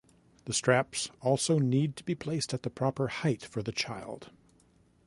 [0.45, 4.31] The straps also need to be placed at the proper height for the child.